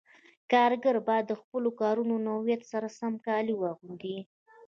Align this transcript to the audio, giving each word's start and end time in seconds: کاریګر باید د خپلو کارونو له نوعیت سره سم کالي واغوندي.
کاریګر 0.51 0.95
باید 1.07 1.25
د 1.27 1.33
خپلو 1.41 1.69
کارونو 1.81 2.15
له 2.19 2.23
نوعیت 2.27 2.61
سره 2.71 2.87
سم 2.99 3.13
کالي 3.27 3.53
واغوندي. 3.57 4.17